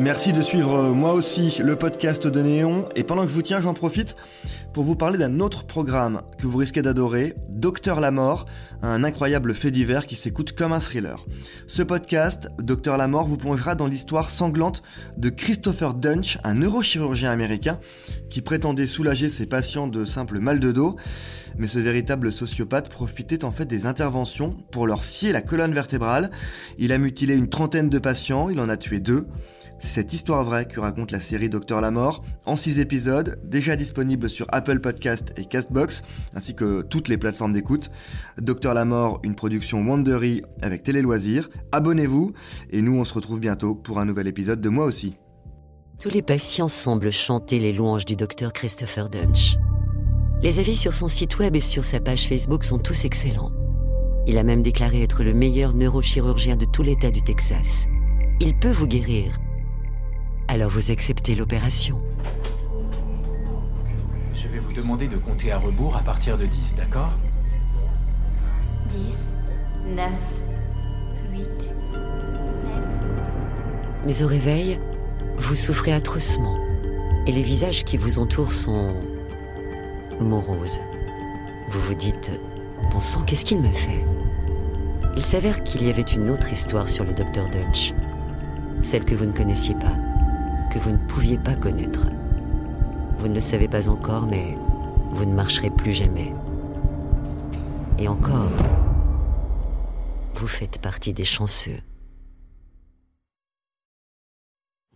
Merci 0.00 0.32
de 0.32 0.40
suivre 0.40 0.76
euh, 0.76 0.92
moi 0.92 1.12
aussi 1.12 1.58
le 1.62 1.76
podcast 1.76 2.26
de 2.26 2.40
Néon. 2.40 2.88
Et 2.96 3.04
pendant 3.04 3.24
que 3.24 3.28
je 3.28 3.34
vous 3.34 3.42
tiens 3.42 3.60
j'en 3.60 3.74
profite 3.74 4.16
pour 4.72 4.84
vous 4.84 4.96
parler 4.96 5.18
d'un 5.18 5.40
autre 5.40 5.64
programme 5.64 6.22
que 6.38 6.46
vous 6.46 6.58
risquez 6.58 6.82
d'adorer, 6.82 7.34
Docteur 7.48 8.00
la 8.00 8.10
mort, 8.10 8.46
un 8.82 9.04
incroyable 9.04 9.54
fait 9.54 9.70
divers 9.70 10.06
qui 10.06 10.14
s'écoute 10.14 10.52
comme 10.52 10.72
un 10.72 10.78
thriller. 10.78 11.26
Ce 11.66 11.82
podcast, 11.82 12.48
Docteur 12.58 12.96
la 12.96 13.08
mort, 13.08 13.26
vous 13.26 13.36
plongera 13.36 13.74
dans 13.74 13.86
l'histoire 13.86 14.30
sanglante 14.30 14.82
de 15.16 15.28
Christopher 15.28 15.94
Dunch, 15.94 16.38
un 16.44 16.54
neurochirurgien 16.54 17.30
américain 17.30 17.80
qui 18.30 18.42
prétendait 18.42 18.86
soulager 18.86 19.28
ses 19.28 19.46
patients 19.46 19.88
de 19.88 20.04
simples 20.04 20.38
mal 20.38 20.60
de 20.60 20.72
dos, 20.72 20.96
mais 21.58 21.66
ce 21.66 21.78
véritable 21.78 22.32
sociopathe 22.32 22.88
profitait 22.88 23.44
en 23.44 23.50
fait 23.50 23.66
des 23.66 23.86
interventions 23.86 24.56
pour 24.70 24.86
leur 24.86 25.04
scier 25.04 25.32
la 25.32 25.42
colonne 25.42 25.74
vertébrale. 25.74 26.30
Il 26.78 26.92
a 26.92 26.98
mutilé 26.98 27.34
une 27.34 27.50
trentaine 27.50 27.90
de 27.90 27.98
patients, 27.98 28.48
il 28.48 28.60
en 28.60 28.68
a 28.68 28.76
tué 28.76 29.00
deux. 29.00 29.26
C'est 29.80 29.88
cette 29.88 30.12
histoire 30.12 30.44
vraie 30.44 30.66
que 30.66 30.78
raconte 30.78 31.10
la 31.10 31.22
série 31.22 31.48
Docteur 31.48 31.80
la 31.80 31.90
Mort, 31.90 32.22
en 32.44 32.54
6 32.54 32.80
épisodes, 32.80 33.40
déjà 33.44 33.76
disponible 33.76 34.28
sur 34.28 34.46
Apple 34.60 34.80
Podcast 34.80 35.32
et 35.38 35.46
Castbox, 35.46 36.02
ainsi 36.34 36.54
que 36.54 36.82
toutes 36.82 37.08
les 37.08 37.16
plateformes 37.16 37.54
d'écoute. 37.54 37.90
Docteur 38.38 38.74
la 38.74 38.84
Mort, 38.84 39.18
une 39.22 39.34
production 39.34 39.80
Wandery 39.80 40.42
avec 40.60 40.82
Télé 40.82 41.00
Loisirs. 41.00 41.48
Abonnez-vous, 41.72 42.34
et 42.68 42.82
nous 42.82 42.92
on 42.92 43.06
se 43.06 43.14
retrouve 43.14 43.40
bientôt 43.40 43.74
pour 43.74 44.00
un 44.00 44.04
nouvel 44.04 44.28
épisode 44.28 44.60
de 44.60 44.68
Moi 44.68 44.84
aussi. 44.84 45.16
Tous 45.98 46.10
les 46.10 46.20
patients 46.20 46.68
semblent 46.68 47.10
chanter 47.10 47.58
les 47.58 47.72
louanges 47.72 48.04
du 48.04 48.16
docteur 48.16 48.52
Christopher 48.52 49.08
Dunch. 49.08 49.56
Les 50.42 50.58
avis 50.58 50.76
sur 50.76 50.92
son 50.92 51.08
site 51.08 51.38
web 51.38 51.56
et 51.56 51.62
sur 51.62 51.86
sa 51.86 51.98
page 51.98 52.28
Facebook 52.28 52.62
sont 52.62 52.78
tous 52.78 53.06
excellents. 53.06 53.52
Il 54.26 54.36
a 54.36 54.42
même 54.42 54.62
déclaré 54.62 55.02
être 55.02 55.24
le 55.24 55.32
meilleur 55.32 55.72
neurochirurgien 55.72 56.56
de 56.56 56.66
tout 56.66 56.82
l'État 56.82 57.10
du 57.10 57.22
Texas. 57.22 57.86
Il 58.40 58.58
peut 58.58 58.72
vous 58.72 58.86
guérir 58.86 59.38
alors 60.50 60.68
vous 60.68 60.90
acceptez 60.90 61.36
l'opération. 61.36 62.00
Je 64.42 64.48
vais 64.48 64.58
vous 64.58 64.72
demander 64.72 65.06
de 65.06 65.18
compter 65.18 65.52
à 65.52 65.58
rebours 65.58 65.98
à 65.98 66.00
partir 66.00 66.38
de 66.38 66.46
10, 66.46 66.74
d'accord 66.74 67.12
10, 68.90 69.36
9, 69.94 70.10
8, 71.30 71.44
7. 71.46 71.74
Mais 74.06 74.22
au 74.22 74.26
réveil, 74.26 74.80
vous 75.36 75.54
souffrez 75.54 75.92
atrocement. 75.92 76.58
Et 77.26 77.32
les 77.32 77.42
visages 77.42 77.84
qui 77.84 77.98
vous 77.98 78.18
entourent 78.18 78.54
sont 78.54 78.94
moroses. 80.20 80.80
Vous 81.68 81.80
vous 81.80 81.94
dites, 81.94 82.32
bon 82.90 83.00
sang, 83.00 83.20
qu'est-ce 83.24 83.44
qu'il 83.44 83.60
me 83.60 83.70
fait? 83.70 84.06
Il 85.18 85.24
s'avère 85.26 85.62
qu'il 85.64 85.84
y 85.84 85.90
avait 85.90 86.00
une 86.00 86.30
autre 86.30 86.50
histoire 86.50 86.88
sur 86.88 87.04
le 87.04 87.12
docteur 87.12 87.50
Dunch. 87.50 87.92
Celle 88.80 89.04
que 89.04 89.14
vous 89.14 89.26
ne 89.26 89.32
connaissiez 89.32 89.74
pas 89.74 89.98
que 90.72 90.78
vous 90.78 90.92
ne 90.92 91.08
pouviez 91.08 91.36
pas 91.36 91.56
connaître. 91.56 92.06
Vous 93.20 93.28
ne 93.28 93.34
le 93.34 93.40
savez 93.40 93.68
pas 93.68 93.90
encore, 93.90 94.22
mais 94.22 94.56
vous 95.12 95.26
ne 95.26 95.34
marcherez 95.34 95.68
plus 95.68 95.92
jamais. 95.92 96.32
Et 97.98 98.08
encore, 98.08 98.48
vous 100.36 100.46
faites 100.46 100.80
partie 100.80 101.12
des 101.12 101.24
chanceux. 101.24 101.80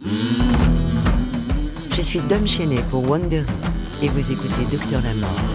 Je 0.00 2.00
suis 2.00 2.20
Dom 2.20 2.48
Chenet 2.48 2.82
pour 2.84 3.06
Wonder 3.06 3.44
et 4.00 4.08
vous 4.08 4.32
écoutez 4.32 4.64
Docteur 4.70 5.02
la 5.02 5.12
Mort. 5.12 5.53